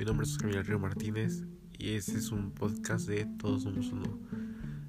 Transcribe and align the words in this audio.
Mi 0.00 0.06
nombre 0.06 0.24
es 0.26 0.38
Javier 0.38 0.66
Río 0.66 0.78
Martínez 0.78 1.42
y 1.78 1.90
este 1.90 2.16
es 2.16 2.30
un 2.30 2.52
podcast 2.52 3.06
de 3.06 3.26
Todos 3.38 3.64
Somos 3.64 3.92
Uno. 3.92 4.18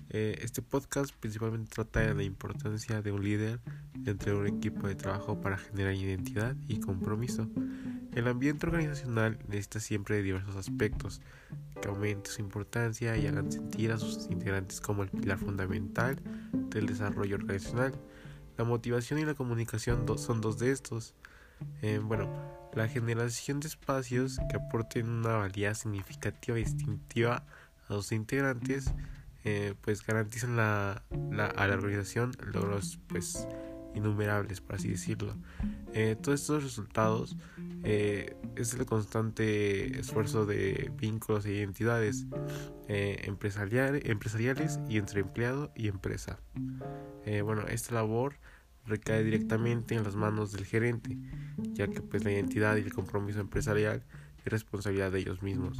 Eh, 0.09 0.39
este 0.41 0.61
podcast 0.61 1.13
principalmente 1.13 1.69
trata 1.69 1.99
de 1.99 2.13
la 2.13 2.23
importancia 2.23 3.01
de 3.01 3.11
un 3.11 3.21
líder 3.21 3.59
entre 4.05 4.33
un 4.33 4.47
equipo 4.47 4.87
de 4.87 4.95
trabajo 4.95 5.41
para 5.41 5.57
generar 5.57 5.95
identidad 5.95 6.55
y 6.65 6.79
compromiso. 6.79 7.49
El 8.15 8.25
ambiente 8.29 8.65
organizacional 8.65 9.37
necesita 9.49 9.81
siempre 9.81 10.15
de 10.15 10.23
diversos 10.23 10.55
aspectos 10.55 11.19
que 11.81 11.89
aumenten 11.89 12.31
su 12.31 12.39
importancia 12.39 13.17
y 13.17 13.27
hagan 13.27 13.51
sentir 13.51 13.91
a 13.91 13.97
sus 13.97 14.29
integrantes 14.31 14.79
como 14.79 15.03
el 15.03 15.09
pilar 15.09 15.39
fundamental 15.39 16.21
del 16.53 16.85
desarrollo 16.85 17.35
organizacional. 17.35 17.99
La 18.57 18.63
motivación 18.63 19.19
y 19.19 19.25
la 19.25 19.33
comunicación 19.33 20.05
son 20.17 20.39
dos 20.39 20.57
de 20.57 20.71
estos. 20.71 21.15
Eh, 21.81 21.99
bueno, 22.01 22.60
la 22.73 22.87
generación 22.87 23.59
de 23.59 23.67
espacios 23.67 24.39
que 24.49 24.57
aporten 24.57 25.09
una 25.09 25.37
valía 25.37 25.73
significativa 25.73 26.59
y 26.59 26.63
distintiva 26.63 27.43
a 27.87 27.93
los 27.93 28.11
integrantes, 28.11 28.93
eh, 29.43 29.73
pues 29.81 30.05
garantizan 30.05 30.55
la, 30.55 31.03
la, 31.31 31.47
a 31.47 31.67
la 31.67 31.73
organización 31.73 32.31
logros 32.53 32.99
pues 33.07 33.47
innumerables, 33.93 34.61
por 34.61 34.75
así 34.75 34.89
decirlo. 34.89 35.35
Eh, 35.93 36.15
todos 36.21 36.39
estos 36.39 36.63
resultados 36.63 37.35
es 37.83 38.73
el 38.75 38.85
constante 38.85 39.99
esfuerzo 39.99 40.45
de 40.45 40.91
vínculos 40.95 41.45
e 41.45 41.53
identidades 41.53 42.27
empresariales 42.87 44.79
y 44.87 44.97
entre 44.97 45.21
empleado 45.21 45.71
y 45.75 45.87
empresa. 45.87 46.39
bueno, 47.43 47.63
esta 47.67 47.95
labor 47.95 48.35
recae 48.85 49.23
directamente 49.23 49.95
en 49.95 50.03
las 50.03 50.15
manos 50.15 50.51
del 50.51 50.65
gerente, 50.65 51.17
ya 51.73 51.87
que 51.87 52.01
pues 52.01 52.23
la 52.23 52.31
identidad 52.31 52.77
y 52.77 52.81
el 52.81 52.93
compromiso 52.93 53.39
empresarial 53.39 54.03
es 54.45 54.51
responsabilidad 54.51 55.11
de 55.11 55.19
ellos 55.19 55.41
mismos. 55.41 55.79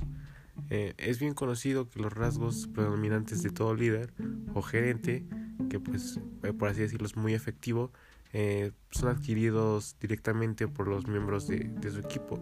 Eh, 0.70 0.94
es 0.98 1.20
bien 1.20 1.34
conocido 1.34 1.90
que 1.90 2.00
los 2.00 2.14
rasgos 2.14 2.68
predominantes 2.68 3.44
de 3.44 3.50
todo 3.50 3.76
líder 3.76 4.14
o 4.54 4.62
gerente, 4.62 5.26
que 5.70 5.80
pues 5.80 6.20
eh, 6.44 6.54
por 6.54 6.70
así 6.70 6.82
decirlo 6.82 7.08
es 7.08 7.16
muy 7.16 7.34
efectivo, 7.34 7.92
eh, 8.34 8.72
son 8.92 9.10
adquiridos 9.10 9.98
directamente 10.00 10.68
por 10.68 10.88
los 10.88 11.08
miembros 11.08 11.48
de, 11.48 11.60
de 11.60 11.92
su 11.92 12.00
equipo. 12.00 12.40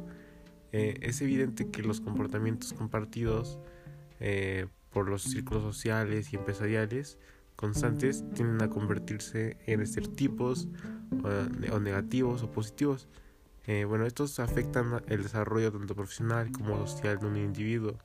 es 0.71 1.21
evidente 1.21 1.71
que 1.71 1.81
los 1.81 1.99
comportamientos 1.99 2.73
compartidos 2.73 3.57
por 4.91 5.09
los 5.09 5.23
círculos 5.23 5.63
sociales 5.63 6.31
y 6.31 6.35
empresariales 6.35 7.17
constantes 7.59 8.23
tienden 8.35 8.61
a 8.61 8.69
convertirse 8.69 9.57
en 9.65 9.81
estereotipos 9.81 10.69
o 11.73 11.79
negativos 11.79 12.41
o 12.41 12.49
positivos. 12.49 13.09
Eh, 13.67 13.83
bueno, 13.83 14.05
estos 14.05 14.39
afectan 14.39 15.03
el 15.09 15.23
desarrollo 15.23 15.69
tanto 15.69 15.93
profesional 15.93 16.53
como 16.53 16.87
social 16.87 17.19
de 17.19 17.25
un 17.25 17.35
individuo. 17.35 17.97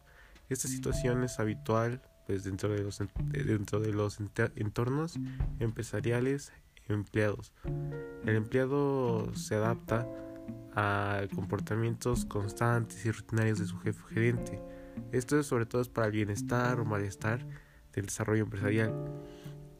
Esta 0.49 0.67
situación 0.67 1.23
es 1.23 1.39
habitual 1.39 2.03
pues, 2.27 2.43
dentro 2.43 2.69
de 2.69 2.83
los, 2.83 3.01
dentro 3.31 3.79
de 3.79 3.93
los 3.93 4.19
entornos 4.57 5.21
empresariales 5.61 6.53
empleados. 6.89 7.53
El 8.27 8.35
empleado 8.35 9.33
se 9.37 9.55
adapta 9.55 10.09
a 10.75 11.23
comportamientos 11.33 12.25
constantes 12.25 13.07
y 13.07 13.13
rutinarios 13.13 13.61
de 13.61 13.67
su 13.67 13.79
jefe 13.79 14.03
gerente. 14.13 14.61
Esto 15.13 15.39
es 15.39 15.47
sobre 15.47 15.65
todo 15.65 15.85
para 15.93 16.09
el 16.09 16.13
bienestar 16.13 16.81
o 16.81 16.85
malestar 16.85 17.47
del 17.95 18.07
desarrollo 18.07 18.43
empresarial. 18.43 18.93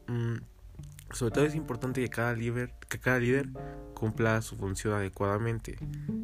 Mm, 0.07 0.37
sobre 1.11 1.31
todo 1.31 1.45
es 1.45 1.55
importante 1.55 2.01
que 2.01 2.09
cada, 2.09 2.33
líder, 2.33 2.73
que 2.89 2.99
cada 2.99 3.19
líder 3.19 3.49
cumpla 3.93 4.41
su 4.41 4.55
función 4.55 4.93
adecuadamente, 4.93 5.77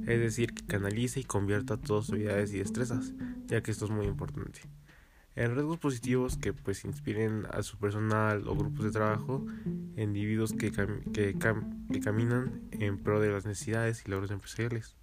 es 0.07 0.19
decir, 0.19 0.53
que 0.53 0.65
canalice 0.65 1.19
y 1.19 1.23
convierta 1.23 1.77
todas 1.77 2.05
sus 2.05 2.13
habilidades 2.13 2.53
y 2.53 2.59
destrezas, 2.59 3.13
ya 3.47 3.61
que 3.61 3.71
esto 3.71 3.85
es 3.85 3.91
muy 3.91 4.07
importante. 4.07 4.61
En 5.35 5.55
rasgos 5.55 5.77
positivos 5.77 6.35
que 6.35 6.51
pues 6.51 6.83
inspiren 6.83 7.45
a 7.51 7.63
su 7.63 7.77
personal 7.77 8.47
o 8.47 8.55
grupos 8.55 8.83
de 8.83 8.91
trabajo, 8.91 9.45
individuos 9.95 10.51
que 10.51 10.71
caminan 12.03 12.61
en 12.71 12.97
pro 12.97 13.21
de 13.21 13.29
las 13.29 13.45
necesidades 13.45 14.03
y 14.05 14.11
logros 14.11 14.31
empresariales. 14.31 14.97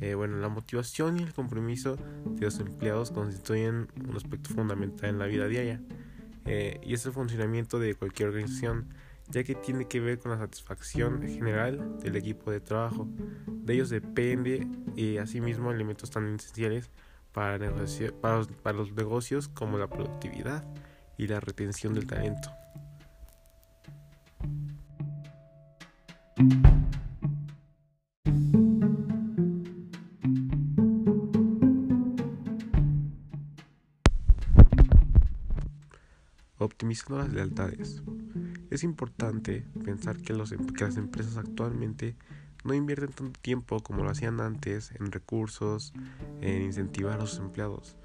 Eh, 0.00 0.14
bueno, 0.14 0.38
la 0.38 0.48
motivación 0.48 1.20
y 1.20 1.22
el 1.22 1.32
compromiso 1.32 1.96
de 2.24 2.46
los 2.46 2.58
empleados 2.58 3.12
constituyen 3.12 3.88
un 4.08 4.16
aspecto 4.16 4.50
fundamental 4.50 5.10
en 5.10 5.18
la 5.18 5.26
vida 5.26 5.46
diaria 5.46 5.80
eh, 6.50 6.80
y 6.82 6.94
es 6.94 7.04
el 7.04 7.12
funcionamiento 7.12 7.78
de 7.78 7.94
cualquier 7.94 8.30
organización, 8.30 8.88
ya 9.28 9.44
que 9.44 9.54
tiene 9.54 9.86
que 9.86 10.00
ver 10.00 10.18
con 10.18 10.30
la 10.30 10.38
satisfacción 10.38 11.20
general 11.22 11.98
del 11.98 12.16
equipo 12.16 12.50
de 12.50 12.60
trabajo. 12.60 13.06
De 13.46 13.74
ellos 13.74 13.90
depende 13.90 14.66
y 14.96 15.18
asimismo 15.18 15.70
elementos 15.70 16.10
tan 16.10 16.34
esenciales 16.34 16.90
para 17.32 17.58
los 18.72 18.92
negocios 18.92 19.48
como 19.48 19.76
la 19.76 19.88
productividad 19.88 20.64
y 21.18 21.26
la 21.26 21.38
retención 21.38 21.92
del 21.92 22.06
talento. 22.06 22.50
Optimizando 36.58 37.18
las 37.18 37.32
lealtades. 37.32 38.02
Es 38.70 38.84
importante 38.84 39.64
pensar 39.84 40.18
que, 40.18 40.34
los, 40.34 40.52
em, 40.52 40.66
que 40.66 40.84
las 40.84 40.96
empresas 40.96 41.36
actualmente 41.36 42.16
no 42.64 42.74
invierten 42.74 43.10
tanto 43.12 43.40
tiempo 43.40 43.80
como 43.80 44.02
lo 44.02 44.10
hacían 44.10 44.40
antes 44.40 44.92
en 44.98 45.12
recursos, 45.12 45.92
en 46.40 46.62
incentivar 46.62 47.20
a 47.20 47.26
sus 47.26 47.38
empleados, 47.38 47.96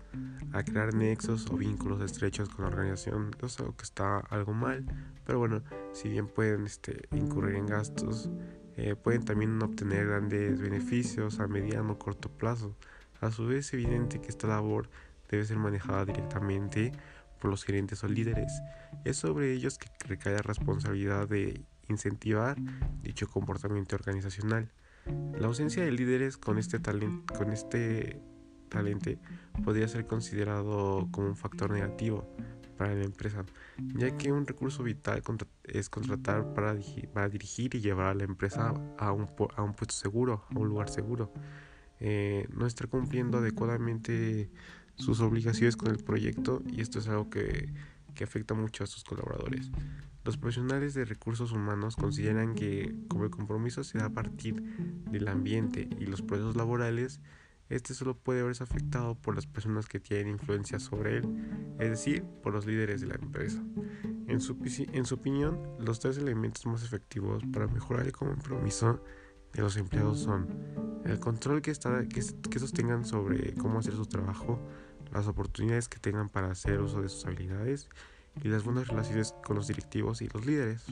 a 0.53 0.63
crear 0.63 0.93
nexos 0.93 1.47
o 1.49 1.57
vínculos 1.57 2.01
estrechos 2.01 2.49
con 2.49 2.65
la 2.65 2.71
organización. 2.71 3.31
Yo 3.41 3.49
sé 3.49 3.63
que 3.75 3.83
está 3.83 4.19
algo 4.19 4.53
mal, 4.53 4.85
pero 5.25 5.39
bueno, 5.39 5.63
si 5.91 6.09
bien 6.09 6.27
pueden 6.27 6.65
este, 6.65 7.07
incurrir 7.11 7.55
en 7.55 7.65
gastos, 7.65 8.29
eh, 8.77 8.95
pueden 8.95 9.25
también 9.25 9.61
obtener 9.61 10.07
grandes 10.07 10.59
beneficios 10.59 11.39
a 11.39 11.47
mediano 11.47 11.93
o 11.93 11.99
corto 11.99 12.29
plazo. 12.29 12.75
A 13.21 13.31
su 13.31 13.47
vez, 13.47 13.67
es 13.67 13.73
evidente 13.73 14.19
que 14.19 14.27
esta 14.27 14.47
labor 14.47 14.89
debe 15.29 15.45
ser 15.45 15.57
manejada 15.57 16.05
directamente 16.05 16.91
por 17.43 17.51
los 17.51 17.65
gerentes 17.65 18.01
o 18.05 18.07
líderes. 18.07 18.63
Es 19.03 19.17
sobre 19.17 19.51
ellos 19.51 19.77
que 19.77 19.89
recae 20.07 20.33
la 20.33 20.41
responsabilidad 20.41 21.27
de 21.27 21.61
incentivar 21.89 22.55
dicho 23.01 23.27
comportamiento 23.27 23.97
organizacional. 23.97 24.71
La 25.37 25.47
ausencia 25.47 25.83
de 25.83 25.91
líderes 25.91 26.37
con 26.37 26.57
este, 26.57 26.79
talento, 26.79 27.33
con 27.33 27.51
este 27.51 28.21
talento 28.69 29.11
podría 29.65 29.89
ser 29.89 30.07
considerado 30.07 31.09
como 31.11 31.27
un 31.27 31.35
factor 31.35 31.71
negativo 31.71 32.33
para 32.77 32.95
la 32.95 33.03
empresa, 33.03 33.45
ya 33.77 34.15
que 34.15 34.31
un 34.31 34.47
recurso 34.47 34.81
vital 34.81 35.21
es 35.65 35.89
contratar 35.89 36.53
para, 36.53 36.77
para 37.13 37.27
dirigir 37.27 37.75
y 37.75 37.81
llevar 37.81 38.05
a 38.07 38.13
la 38.13 38.23
empresa 38.23 38.73
a 38.97 39.11
un, 39.11 39.27
a 39.57 39.63
un 39.63 39.73
puesto 39.73 39.95
seguro, 39.95 40.45
a 40.49 40.57
un 40.57 40.69
lugar 40.69 40.87
seguro. 40.87 41.33
Eh, 41.99 42.47
no 42.53 42.65
estar 42.65 42.87
cumpliendo 42.87 43.39
adecuadamente 43.39 44.49
sus 44.95 45.19
obligaciones 45.21 45.75
con 45.75 45.91
el 45.91 46.03
proyecto 46.03 46.61
y 46.71 46.81
esto 46.81 46.99
es 46.99 47.07
algo 47.07 47.29
que, 47.29 47.73
que 48.13 48.23
afecta 48.23 48.53
mucho 48.53 48.83
a 48.83 48.87
sus 48.87 49.03
colaboradores. 49.03 49.71
Los 50.23 50.37
profesionales 50.37 50.93
de 50.93 51.03
recursos 51.03 51.51
humanos 51.51 51.95
consideran 51.95 52.55
que 52.55 52.95
como 53.09 53.25
el 53.25 53.29
compromiso 53.29 53.83
se 53.83 53.97
da 53.97 54.05
a 54.05 54.13
partir 54.13 54.61
del 55.11 55.27
ambiente 55.27 55.89
y 55.99 56.05
los 56.05 56.21
procesos 56.21 56.55
laborales, 56.55 57.19
este 57.69 57.93
solo 57.93 58.17
puede 58.17 58.43
verse 58.43 58.63
afectado 58.63 59.15
por 59.15 59.35
las 59.35 59.47
personas 59.47 59.87
que 59.87 59.99
tienen 59.99 60.27
influencia 60.29 60.79
sobre 60.79 61.17
él, 61.17 61.75
es 61.79 61.89
decir, 61.89 62.23
por 62.41 62.53
los 62.53 62.65
líderes 62.65 63.01
de 63.01 63.07
la 63.07 63.15
empresa. 63.15 63.61
En 64.27 64.39
su, 64.39 64.57
en 64.63 65.05
su 65.05 65.15
opinión, 65.15 65.59
los 65.79 65.99
tres 65.99 66.17
elementos 66.17 66.65
más 66.65 66.83
efectivos 66.83 67.43
para 67.51 67.67
mejorar 67.67 68.05
el 68.05 68.13
compromiso 68.13 69.03
de 69.53 69.61
los 69.61 69.77
empleados 69.77 70.19
son 70.19 70.47
el 71.05 71.19
control 71.19 71.61
que, 71.61 71.71
está, 71.71 72.07
que, 72.07 72.21
que 72.49 72.59
sostengan 72.59 73.05
sobre 73.05 73.53
cómo 73.55 73.79
hacer 73.79 73.93
su 73.93 74.05
trabajo, 74.05 74.59
las 75.11 75.27
oportunidades 75.27 75.87
que 75.87 75.99
tengan 75.99 76.29
para 76.29 76.51
hacer 76.51 76.79
uso 76.79 77.01
de 77.01 77.09
sus 77.09 77.25
habilidades 77.25 77.89
y 78.41 78.47
las 78.47 78.63
buenas 78.63 78.87
relaciones 78.87 79.33
con 79.43 79.55
los 79.55 79.67
directivos 79.67 80.21
y 80.21 80.27
los 80.29 80.45
líderes. 80.45 80.85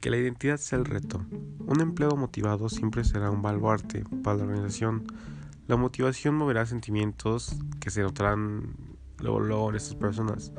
Que 0.00 0.10
la 0.10 0.16
identidad 0.16 0.58
sea 0.58 0.78
el 0.78 0.84
reto. 0.84 1.24
Un 1.66 1.80
empleado 1.80 2.16
motivado 2.16 2.68
siempre 2.68 3.04
será 3.04 3.30
un 3.30 3.42
baluarte 3.42 4.04
para 4.22 4.38
la 4.38 4.44
organización 4.44 5.06
la 5.68 5.76
motivación 5.76 6.34
moverá 6.34 6.66
sentimientos 6.66 7.56
que 7.78 7.90
se 7.90 8.02
notarán 8.02 8.74
luego, 9.18 9.40
luego 9.40 9.70
en 9.70 9.76
estas 9.76 9.94
personas, 9.94 10.52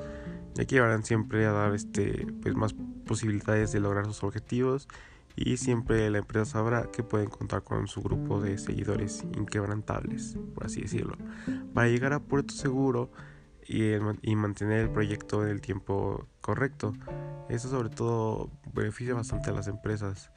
ya 0.54 0.66
que 0.66 0.76
llevarán 0.76 1.04
siempre 1.04 1.46
a 1.46 1.52
dar 1.52 1.74
este, 1.74 2.28
pues, 2.42 2.56
más 2.56 2.76
posibilidades 3.06 3.72
de 3.72 3.80
lograr 3.80 4.06
sus 4.06 4.24
objetivos 4.24 4.88
y 5.36 5.58
siempre 5.58 6.10
la 6.10 6.20
empresa 6.20 6.46
sabrá 6.46 6.92
que 6.92 7.02
pueden 7.02 7.30
contar 7.30 7.64
con 7.64 7.88
su 7.88 8.02
grupo 8.02 8.40
de 8.40 8.58
seguidores 8.58 9.26
inquebrantables, 9.36 10.38
por 10.54 10.66
así 10.66 10.82
decirlo. 10.82 11.18
Para 11.74 11.88
llegar 11.88 12.14
a 12.14 12.20
puerto 12.20 12.54
seguro 12.54 13.12
y, 13.68 14.36
mantener 14.36 14.82
el 14.82 14.90
proyecto 14.90 15.44
en 15.44 15.50
el 15.50 15.62
tiempo 15.62 16.28
correcto. 16.42 16.94
Eso 17.50 17.70
sobre 17.70 17.90
todo 17.90 18.50
beneficia 18.74 19.14
bastante 19.14 19.50
a 19.50 19.54
las 19.54 19.68
empresas. 19.68 20.32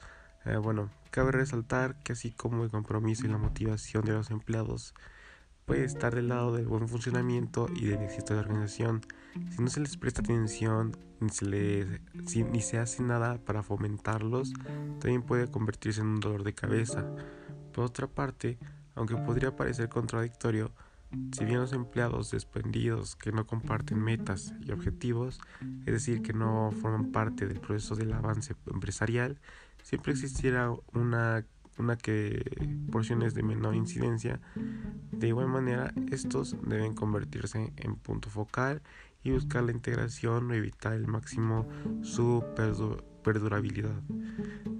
Eh, 0.45 0.57
bueno, 0.57 0.91
cabe 1.11 1.33
resaltar 1.33 1.97
que 2.03 2.13
así 2.13 2.33
como 2.33 2.65
el 2.65 2.71
compromiso 2.71 3.27
y 3.27 3.31
la 3.31 3.39
motivación 3.39 4.05
de 4.05 4.13
los 4.13 4.31
empleados 4.31 4.95
puede 5.65 5.85
estar 5.85 6.15
del 6.15 6.29
lado 6.29 6.53
del 6.53 6.67
buen 6.67 6.89
funcionamiento 6.89 7.69
y 7.75 7.87
del 7.87 8.03
éxito 8.03 8.35
de 8.35 8.41
la 8.41 8.47
organización, 8.47 9.03
si 9.51 9.63
no 9.63 9.69
se 9.69 9.81
les 9.81 9.97
presta 9.97 10.21
atención 10.21 10.97
ni 11.21 11.31
se, 11.31 12.01
ni 12.51 12.61
se 12.61 12.79
hace 12.79 13.03
nada 13.03 13.39
para 13.39 13.63
fomentarlos, 13.63 14.53
también 14.99 15.23
puede 15.23 15.49
convertirse 15.49 16.01
en 16.01 16.09
un 16.09 16.21
dolor 16.21 16.43
de 16.43 16.55
cabeza. 16.55 17.07
Por 17.73 17.85
otra 17.85 18.09
parte, 18.09 18.59
aunque 18.97 19.17
podría 19.17 19.55
parecer 19.55 19.89
contradictorio, 19.89 20.73
si 21.33 21.45
bien 21.45 21.61
los 21.61 21.73
empleados 21.73 22.31
desprendidos 22.31 23.17
que 23.17 23.33
no 23.33 23.47
comparten 23.47 23.99
metas 23.99 24.55
y 24.61 24.73
objetivos, 24.73 25.41
es 25.87 25.93
decir, 25.93 26.23
que 26.23 26.33
no 26.33 26.73
forman 26.81 27.13
parte 27.13 27.47
del 27.47 27.61
proceso 27.61 27.95
del 27.95 28.13
avance 28.13 28.55
empresarial, 28.67 29.39
siempre 29.83 30.13
existirá 30.13 30.73
una, 30.93 31.45
una 31.79 31.97
que 31.97 32.43
porciones 32.91 33.35
de 33.35 33.43
menor 33.43 33.75
incidencia. 33.75 34.41
De 35.11 35.29
igual 35.29 35.49
manera, 35.49 35.93
estos 36.11 36.57
deben 36.63 36.95
convertirse 36.95 37.73
en 37.77 37.97
punto 37.97 38.31
focal 38.31 38.83
y 39.23 39.31
buscar 39.31 39.63
la 39.65 39.73
integración 39.73 40.51
o 40.51 40.55
evitar 40.55 40.95
el 40.95 41.07
máximo 41.07 41.69
su 42.03 42.45
perdurabilidad 43.23 44.03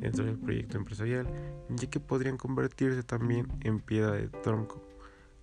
dentro 0.01 0.25
del 0.25 0.39
proyecto 0.39 0.77
empresarial, 0.77 1.29
ya 1.69 1.89
que 1.89 2.01
podrían 2.01 2.37
convertirse 2.37 3.03
también 3.03 3.47
en 3.61 3.79
piedra 3.79 4.13
de 4.13 4.29
tronco 4.29 4.93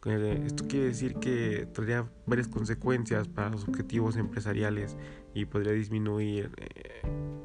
esto 0.05 0.65
quiere 0.67 0.85
decir 0.85 1.15
que 1.15 1.67
tendría 1.73 2.09
varias 2.25 2.47
consecuencias 2.47 3.27
para 3.27 3.49
los 3.49 3.67
objetivos 3.67 4.15
empresariales 4.15 4.95
y 5.33 5.43
podría 5.45 5.73
disminuir 5.73 6.51
eh, 6.57 7.01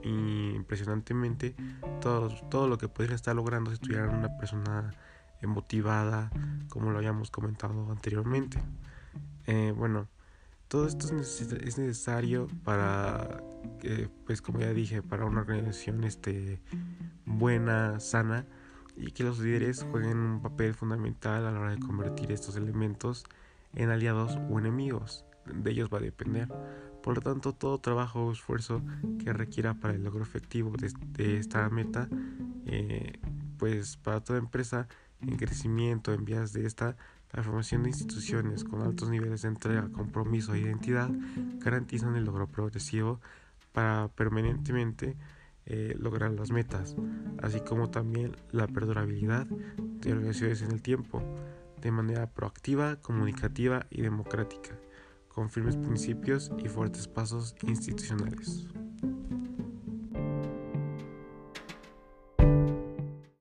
impresionantemente 0.08 1.54
todo, 2.00 2.28
todo 2.50 2.68
lo 2.68 2.78
que 2.78 2.88
podría 2.88 3.16
estar 3.16 3.34
logrando 3.34 3.70
si 3.70 3.74
estuviera 3.74 4.08
una 4.08 4.36
persona 4.36 4.94
motivada, 5.46 6.30
como 6.68 6.90
lo 6.90 6.98
habíamos 6.98 7.30
comentado 7.30 7.90
anteriormente. 7.90 8.62
Eh, 9.46 9.72
bueno, 9.76 10.08
todo 10.68 10.86
esto 10.86 11.06
es, 11.16 11.78
necesario 11.78 12.48
para, 12.64 13.42
pues 14.26 14.42
como 14.42 14.60
ya 14.60 14.72
dije, 14.72 15.02
para 15.02 15.24
una 15.24 15.40
organización 15.40 16.04
este, 16.04 16.60
buena, 17.26 18.00
sana 18.00 18.46
y 18.96 19.10
que 19.10 19.24
los 19.24 19.38
líderes 19.38 19.84
jueguen 19.90 20.18
un 20.18 20.42
papel 20.42 20.74
fundamental 20.74 21.46
a 21.46 21.50
la 21.50 21.60
hora 21.60 21.70
de 21.72 21.80
convertir 21.80 22.32
estos 22.32 22.56
elementos 22.56 23.24
en 23.74 23.90
aliados 23.90 24.38
o 24.50 24.58
enemigos. 24.58 25.24
De 25.52 25.70
ellos 25.70 25.90
va 25.92 25.98
a 25.98 26.02
depender. 26.02 26.48
Por 27.02 27.16
lo 27.16 27.20
tanto, 27.20 27.52
todo 27.52 27.78
trabajo 27.78 28.26
o 28.26 28.32
esfuerzo 28.32 28.82
que 29.22 29.32
requiera 29.32 29.74
para 29.74 29.94
el 29.94 30.04
logro 30.04 30.22
efectivo 30.22 30.72
de, 30.76 31.38
esta 31.38 31.68
meta, 31.68 32.08
eh, 32.66 33.18
pues 33.58 33.96
para 33.98 34.20
toda 34.20 34.38
empresa 34.38 34.88
en 35.20 35.36
crecimiento, 35.36 36.12
en 36.12 36.24
vías 36.24 36.52
de 36.52 36.66
esta, 36.66 36.96
la 37.32 37.42
formación 37.42 37.82
de 37.82 37.90
instituciones 37.90 38.64
con 38.64 38.82
altos 38.82 39.10
niveles 39.10 39.42
de 39.42 39.48
entrega, 39.48 39.88
compromiso 39.92 40.54
e 40.54 40.60
identidad 40.60 41.10
garantizan 41.58 42.14
el 42.16 42.24
logro 42.24 42.46
progresivo 42.46 43.20
para 43.72 44.08
permanentemente 44.08 45.16
eh, 45.66 45.96
lograr 45.98 46.30
las 46.30 46.52
metas, 46.52 46.94
así 47.42 47.60
como 47.60 47.90
también 47.90 48.36
la 48.52 48.66
perdurabilidad 48.68 49.46
de 49.46 50.12
organizaciones 50.12 50.62
en 50.62 50.72
el 50.72 50.82
tiempo, 50.82 51.22
de 51.80 51.90
manera 51.90 52.30
proactiva, 52.30 52.96
comunicativa 52.96 53.86
y 53.90 54.02
democrática, 54.02 54.78
con 55.34 55.50
firmes 55.50 55.76
principios 55.76 56.52
y 56.64 56.68
fuertes 56.68 57.08
pasos 57.08 57.56
institucionales. 57.66 58.66